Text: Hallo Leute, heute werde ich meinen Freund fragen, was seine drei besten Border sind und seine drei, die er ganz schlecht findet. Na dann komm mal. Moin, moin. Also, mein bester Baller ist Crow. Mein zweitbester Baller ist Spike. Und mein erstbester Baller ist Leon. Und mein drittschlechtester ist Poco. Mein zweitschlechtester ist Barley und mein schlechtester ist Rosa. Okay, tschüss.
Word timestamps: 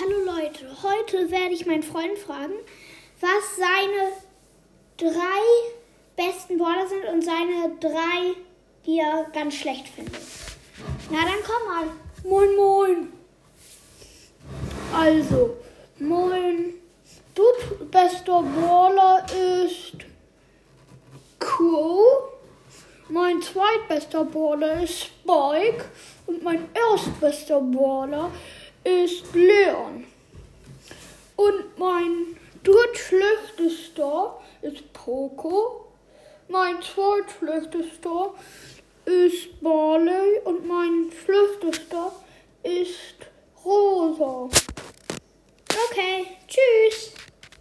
Hallo 0.00 0.16
Leute, 0.24 0.64
heute 0.84 1.28
werde 1.28 1.54
ich 1.54 1.66
meinen 1.66 1.82
Freund 1.82 2.16
fragen, 2.18 2.52
was 3.20 3.56
seine 3.56 4.12
drei 4.96 5.42
besten 6.14 6.56
Border 6.56 6.86
sind 6.86 7.04
und 7.06 7.24
seine 7.24 7.72
drei, 7.80 8.36
die 8.86 9.00
er 9.00 9.26
ganz 9.32 9.54
schlecht 9.54 9.88
findet. 9.88 10.20
Na 11.10 11.18
dann 11.22 11.42
komm 11.44 11.66
mal. 11.66 11.86
Moin, 12.22 12.54
moin. 12.54 13.12
Also, 14.94 15.56
mein 15.98 16.74
bester 17.90 18.42
Baller 18.42 19.26
ist 19.64 19.96
Crow. 21.40 22.34
Mein 23.08 23.42
zweitbester 23.42 24.24
Baller 24.26 24.80
ist 24.84 25.06
Spike. 25.06 25.86
Und 26.26 26.44
mein 26.44 26.68
erstbester 26.72 27.60
Baller 27.60 28.30
ist 28.84 29.34
Leon. 29.34 29.77
Und 31.38 31.78
mein 31.78 32.36
drittschlechtester 32.64 34.40
ist 34.60 34.92
Poco. 34.92 35.84
Mein 36.48 36.82
zweitschlechtester 36.82 38.34
ist 39.04 39.60
Barley 39.60 40.40
und 40.44 40.66
mein 40.66 41.12
schlechtester 41.24 42.10
ist 42.64 43.14
Rosa. 43.64 44.48
Okay, 45.90 46.26
tschüss. 46.48 46.57